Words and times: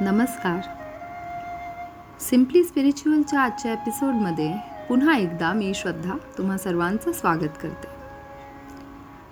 नमस्कार. 0.00 0.60
सिम्पली 2.20 2.64
स्पिरिच्युअलच्या 2.64 3.40
आजच्या 3.40 3.72
एपिसोडमध्ये 3.72 4.54
पुन्हा 4.88 5.16
एकदा 5.16 5.52
मी 5.52 5.74
श्रद्धा 5.74 6.14
तुम्हा 6.38 6.58
सर्वांचं 6.58 7.12
स्वागत 7.12 7.58
करते. 7.62 7.88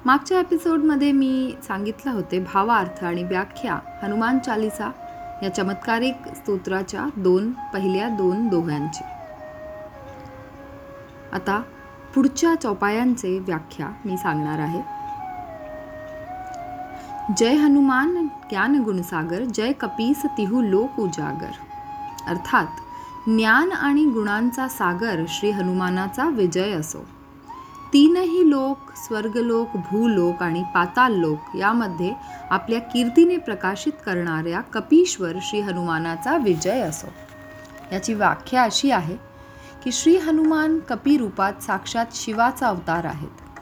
मागच्या 0.05 0.41
एपिसोडमध्ये 0.41 1.13
मी 1.13 1.55
सांगितलं 1.63 2.13
होते 2.13 2.39
भावार्थ 2.39 3.05
आणि 3.05 3.25
व्याख्या 3.25 3.79
हनुमान 4.03 4.39
चालिसा 4.39 4.91
या 5.43 5.55
चमत्कारिक 5.55 6.29
स्तोत्राच्या 6.37 7.07
दोन 7.17 7.53
पहिल्या 7.53 8.09
दोन 8.09 8.49
दोह्यांची 8.49 9.05
आता 11.33 11.63
पुढच्या 12.15 12.55
चौपायांचे 12.55 13.39
व्याख्या 13.39 13.89
मी 14.05 14.17
सांगणार 14.17 14.59
आहे. 14.59 15.02
जय 17.37 17.55
हनुमान 17.55 18.27
ज्ञान 18.51 18.83
गुणसागर 18.83 19.45
जय 19.45 19.73
कपीस 19.73 20.23
तिहू 20.25 20.63
लोक 20.63 21.01
उजागर. 21.01 21.51
अर्थात 22.27 22.67
ज्ञान 23.27 23.73
आणि 23.73 24.05
गुणांचा 24.05 24.69
सागर 24.69 25.25
श्री 25.29 25.51
हनुमानाचा 25.51 26.29
विजय 26.29 26.73
असो. 26.73 26.99
तीनही 27.93 28.51
लोक 28.51 28.79
स्वर्गलोक 28.97 29.69
भूलोक 29.77 30.43
आणि 30.43 30.63
पाताल 30.75 31.13
लोक 31.13 31.57
यामध्ये 31.57 32.15
आपल्या 32.51 32.81
कीर्तीने 32.81 33.37
प्रकाशित 33.37 33.93
करणाऱ्या 34.07 34.61
कपीश्वर 34.61 35.33
श्री 35.43 35.61
हनुमानाचा 35.61 36.37
विजय 36.37 36.81
असो. 36.81 37.09
याची 37.93 38.15
व्याख्या 38.15 38.63
अशी 38.63 38.91
आहे 38.91 39.17
की 39.85 39.93
श्री 39.93 40.17
हनुमान 40.17 40.79
कपी 40.79 41.17
रूपात 41.17 41.53
साक्षात 41.63 42.07
शिवाचा 42.13 42.67
अवतार 42.67 43.05
आहेत. 43.05 43.61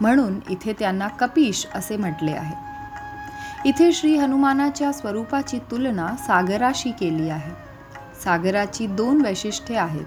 म्हणून 0.00 0.40
इथे 0.48 0.74
त्यांना 0.78 1.08
कपीश 1.08 1.66
असे 1.74 1.96
म्हटले 1.96 2.32
आहे. 2.32 2.67
इथे 3.64 3.92
श्री 3.92 4.16
हनुमानाच्या 4.16 4.92
स्वरूपाची 4.92 5.58
तुलना 5.58 6.16
सागराशी 6.26 6.90
केली 6.90 7.28
आहे. 7.30 7.50
सागराची 8.24 8.86
दोन 8.86 9.20
वैशिष्ट्ये 9.20 9.76
आहेत. 9.76 10.04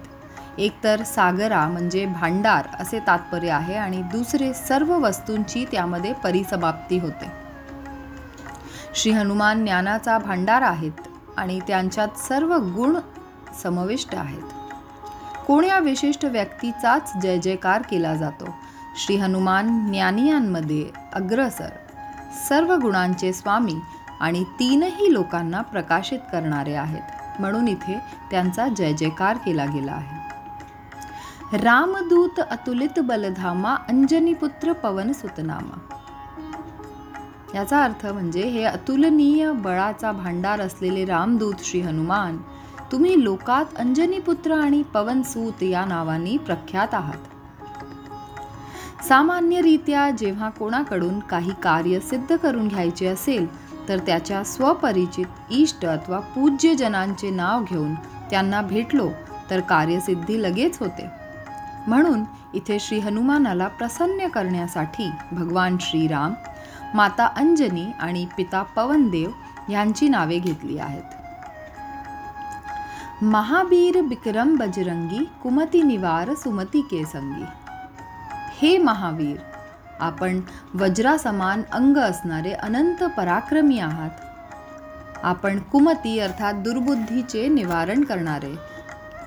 एक 0.57 0.71
तर 0.83 1.03
सागरा 1.03 1.67
म्हणजे 1.67 2.05
भांडार 2.05 2.67
असे 2.79 2.99
तात्पर्य 2.99 3.49
आहे 3.49 3.75
आणि 3.75 4.01
दुसरे 4.01 4.53
सर्व 4.53 4.97
वस्तूंची 4.99 5.65
त्यामध्ये 5.71 6.13
परिसमाप्ती 6.13 6.99
होते. 6.99 7.31
श्री 8.95 9.11
हनुमान 9.11 9.63
ज्ञानाचा 9.63 10.17
भांडार 10.17 10.61
आहेत 10.61 11.07
आणि 11.37 11.59
त्यांच्यात 11.67 12.17
सर्व 12.17 12.55
गुण 12.55 12.97
समाविष्ट 13.63 14.15
आहेत. 14.15 14.43
कोण्या 15.47 15.79
विशिष्ट 15.79 16.25
व्यक्तीचाच 16.25 17.11
जय 17.21 17.37
जयकार 17.37 17.81
केला 17.81 18.15
जातो? 18.15 18.55
श्री 18.95 19.15
हनुमान 19.15 19.91
ज्ञानियांमध्ये 19.91 20.89
अग्रसर 21.13 21.69
सर्व 22.31 22.75
गुणांचे 22.75 23.33
स्वामी 23.33 23.75
आणि 24.19 24.43
तीनही 24.43 25.13
लोकांना 25.13 25.61
प्रकाशित 25.61 26.19
करणारे 26.31 26.73
आहेत. 26.73 27.01
म्हणून 27.39 27.67
इथे 27.67 27.99
त्यांचा 28.31 28.67
जय 28.67 28.93
जयकार 28.93 29.37
केला 29.37 29.65
गेला 29.65 29.91
आहे. 29.91 30.21
रामदूत 31.57 32.39
अतुलित 32.39 32.99
बलधामा 32.99 33.75
अंजनीपुत्र 33.89 34.73
पवन 34.73 35.11
सुतनामा. 35.11 35.79
याचा 37.55 37.83
अर्थ 37.83 38.05
म्हणजे 38.05 38.41
हे 38.41 38.63
अतुलनीय 38.63 39.51
बळाचा 39.51 40.11
भांडार 40.11 40.61
असलेले 40.61 41.05
रामदूत 41.05 41.53
श्री 41.63 41.81
हनुमान 41.81 42.37
तुम्ही 42.91 43.23
लोकात 43.23 43.65
अंजनीपुत्र 43.75 44.51
आणि 44.51 44.83
पवनसूत 44.83 45.63
या 45.63 45.85
नावांनी 45.85 46.37
प्रख्यात 46.37 46.93
आहात. 46.93 47.30
सामान्यरित्या 49.11 50.09
जेव्हा 50.09 50.49
कोणाकडून 50.49 51.19
काही 51.19 51.51
कार्य 51.63 51.99
सिद्ध 51.99 52.35
करून 52.35 52.67
घ्यायचे 52.67 53.07
असेल 53.07 53.47
तर 53.87 53.97
त्याच्या 53.97 54.43
स्वपरिचित 54.43 55.51
इष्ट 55.51 55.85
अथवा 55.85 56.19
पूज्यजनांचे 56.19 57.29
नाव 57.29 57.63
घेऊन 57.63 57.93
त्यांना 58.29 58.61
भेटलो 58.61 59.09
तर 59.49 59.59
कार्यसिद्धी 59.59 60.41
लगेच 60.43 60.77
होते. 60.79 61.09
म्हणून 61.87 62.23
इथे 62.53 62.79
श्री 62.79 62.99
हनुमानाला 62.99 63.67
प्रसन्न 63.67 64.27
करण्यासाठी 64.27 65.11
भगवान 65.31 65.77
श्रीराम 65.81 66.33
माता 66.93 67.25
अंजनी 67.25 67.85
आणि 67.99 68.25
पिता 68.37 68.63
पवनदेव 68.63 69.29
यांची 69.69 70.09
नावे 70.09 70.39
घेतली 70.39 70.77
आहेत. 70.77 71.03
महावीर 73.23 74.01
विक्रम 74.01 74.55
बजरंगी 74.55 75.23
कुमती 75.43 75.81
निवार 75.81 76.33
सुमती 76.33 76.81
केसंगी. 76.81 77.43
हे 78.61 78.77
महावीर 78.77 79.37
आपण 79.99 80.41
वज्रासमान 80.73 81.61
अंग 81.71 81.97
असणारे 81.97 82.51
अनंत 82.51 83.03
पराक्रमी 83.03 83.79
आहात. 83.79 84.09
आपण 85.23 85.59
कुमती 85.59 86.19
अर्थात 86.19 86.53
दुर्बुद्धीचे 86.53 87.47
निवारण 87.47 88.03
करणारे 88.03 88.55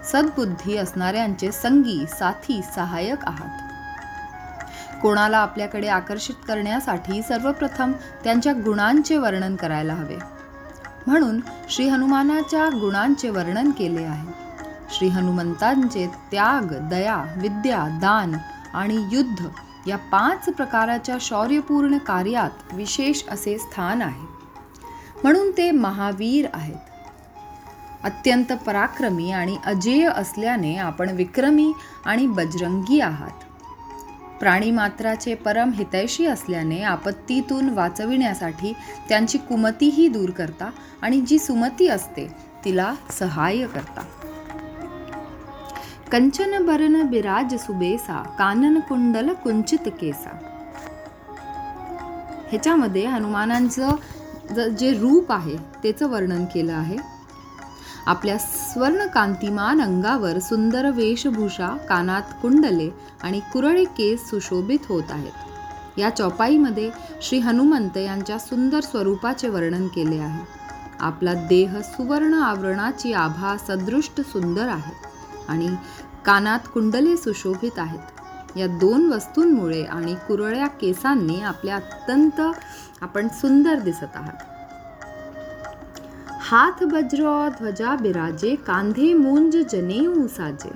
सद्बुद्धी 0.04 0.76
असणाऱ्यांचे 0.76 1.52
संगी 1.52 2.04
साथी 2.06 2.60
सहाय्यक 2.76 3.24
आहात. 3.24 3.58
कोणाला 5.02 5.38
आपल्याकडे 5.38 5.88
आकर्षित 5.88 6.34
करण्यासाठी 6.48 7.22
सर्वप्रथम 7.22 7.92
त्यांच्या 8.24 8.52
गुणांचे 8.52 9.16
वर्णन 9.16 9.56
करायला 9.56 9.94
हवे. 9.94 10.16
म्हणून 11.06 11.40
श्री 11.68 11.88
हनुमानाच्या 11.88 12.66
गुणांचे 12.66 13.30
वर्णन 13.30 13.70
केले 13.70 14.04
आहे. 14.04 14.28
श्री 14.90 15.08
हनुमंतांचे 15.08 16.06
त्याग 16.30 16.88
दया 16.88 17.24
विद्या 17.36 17.98
दान 18.00 18.34
आणि 18.74 19.08
युद्ध 19.12 19.46
या 19.86 19.96
पाच 19.96 20.44
प्रकाराच्या 20.44 21.16
शौर्यपूर्ण 21.20 21.98
कार्यात 21.98 22.74
विशेष 22.74 23.22
असे 23.28 23.58
स्थान 23.58 24.02
आहे. 24.02 24.26
म्हणून 25.22 25.50
ते 25.50 25.70
महावीर 25.70 26.46
आहेत. 26.54 26.76
अत्यंत 28.04 28.52
पराक्रमी 28.52 29.30
आणि 29.30 29.56
अजेय 29.66 30.08
असल्याने 30.08 30.76
आपण 30.76 31.08
विक्रमी 31.08 31.72
आणि 32.04 32.26
बजरंगी 32.26 33.00
आहात. 33.00 33.44
प्राणीमात्राचे 34.40 35.34
परम 35.34 35.70
हितैषी 35.70 36.26
असल्याने 36.26 36.82
आपत्तीतून 36.82 37.68
वाचविण्यासाठी 37.68 38.72
त्यांची 39.08 39.38
कुमतीही 39.38 40.08
दूर 40.08 40.30
करता 40.30 40.70
आणि 41.02 41.20
जी 41.20 41.38
सुमती 41.38 41.88
असते 41.88 42.32
तिला 42.64 42.94
सहाय्य 43.10 43.66
करता. 43.66 44.04
कंचन 46.14 47.06
बिराज 47.06 47.54
सुबेसा 47.54 48.22
कानन 48.38 48.78
कुंडल 48.80 49.32
कुंचित 49.32 49.88
केसा 50.00 50.30
ह्याच्यामध्ये 52.50 53.04
हनुमानांचं 53.06 54.68
जे 54.68 54.92
रूप 54.92 55.32
आहे 55.32 55.56
त्याचं 55.56 56.08
वर्णन 56.10 56.44
केलं 56.44 56.72
आहे. 56.72 56.96
आपल्या 58.06 58.36
स्वर्णकांतिमान 58.38 59.80
अंगावर 59.80 60.38
सुंदर 60.38 60.90
वेशभूषा 60.90 61.76
कानात 61.88 62.22
कुंडले 62.42 62.88
आणि 63.22 63.40
कुरळे 63.52 63.84
केस 63.84 64.28
सुशोभित 64.30 64.86
होत 64.88 65.10
आहेत. 65.10 65.98
या 65.98 66.10
चौपाईमध्ये 66.10 66.90
श्री 67.22 67.38
हनुमंत 67.38 67.96
यांच्या 67.96 68.38
सुंदर 68.38 68.80
स्वरूपाचे 68.80 69.48
वर्णन 69.48 69.88
केले 69.88 70.18
आहे. 70.18 70.44
आपला 71.00 71.34
देह 71.34 71.80
सुवर्ण 71.80 72.34
आवरणाची 72.34 73.12
आभा 73.12 73.56
सदृष्ट 73.68 74.20
सुंदर 74.20 74.68
आहे. 74.68 75.13
आणि 75.48 75.68
कानात 76.26 76.68
कुंडले 76.74 77.16
सुशोभित 77.16 77.78
आहेत. 77.78 78.58
या 78.58 78.66
दोन 78.66 79.12
वस्तूंमुळे 79.12 79.82
आणि 79.82 80.14
कुरळ्या 80.28 80.66
केसांनी 80.66 81.40
आपल्या 81.40 81.76
अत्यंत 81.76 82.40
आपण 83.00 83.28
सुंदर 83.28 83.78
दिसत 83.78 84.16
आहात. 84.16 84.42
हात 86.40 86.82
वज्र 86.82 87.48
ध्वजा 87.58 87.94
बिराजे 87.96 88.54
कांधे 88.54 89.12
मुंज 89.14 89.56
जनेऊ 89.72 90.26
साजे. 90.26 90.70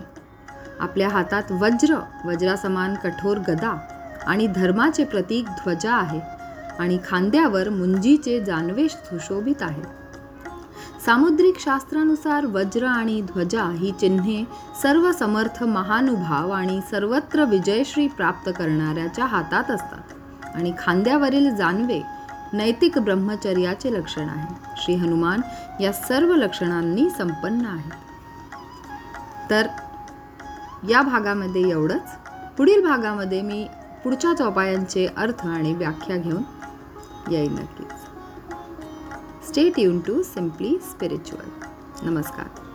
आपल्या 0.81 1.09
हातात 1.09 1.53
वज्र 1.53 1.99
वज्रासमान 2.25 2.95
कठोर 2.95 3.39
गदा 3.39 3.77
आणि 4.27 4.47
धर्माचे 4.47 5.05
प्रतीक 5.05 5.45
ध्वजा 5.45 5.95
आहे 5.95 6.21
आणि 6.79 6.99
खांद्यावर 7.09 7.69
मुंजीचे 7.69 8.41
जानवेश 8.41 8.91
सुशोभित 8.91 9.63
आहे 9.63 9.83
सामुद्रिक 11.05 11.61
शास्त्रानुसार 11.61 12.47
वज्र 12.47 12.87
आणि 12.87 13.21
ध्वजा 13.23 13.63
ही 13.63 13.93
चिन्हे 14.01 14.45
सर्व 14.83 15.13
समर्थ 15.13 15.63
महानुभाव 15.65 16.51
आणि 16.51 16.81
सर्वत्र 16.91 17.45
विजयश्री 17.45 18.07
प्राप्त 18.09 18.51
करणाऱ्याच्या 18.59 19.25
हातात 19.25 19.71
असतात. 19.71 20.13
आणि 20.55 20.73
खांद्यावरील 20.79 21.57
जानवे 21.57 22.03
नैतिक 22.53 22.99
ब्रह्मचर्याचे 22.99 23.93
लक्षण 23.93 24.29
आहे 24.29 24.55
श्री 24.77 24.95
हनुमान 24.95 25.41
या 25.81 25.93
सर्व 25.93 26.35
लक्षणांनी 26.35 27.11
संपन्न 27.11 27.67
आहेत. 27.67 27.93
तर 29.51 29.67
या 30.89 31.03
भागामध्ये 31.03 31.71
एवढंच. 31.71 32.11
पुढील 32.59 32.83
भागामध्ये 32.83 33.43
मी 33.43 33.67
पुढच्या 34.05 34.35
चौपायांचे 34.35 35.07
अर्थ 35.17 35.47
आणि 35.47 35.75
व्याख्या 35.75 36.17
घेऊन 36.17 36.43
येईल 37.31 37.53
नक्कीच. 37.53 37.98
Stay 39.59 39.71
tuned 39.71 40.07
to 40.07 40.23
Simply 40.23 40.79
Spiritual. 40.79 41.43
Namaskar. 42.05 42.68